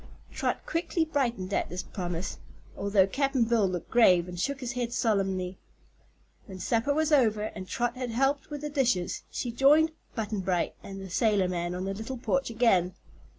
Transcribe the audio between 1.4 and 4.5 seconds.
at this promise, although Cap'n Bill looked grave and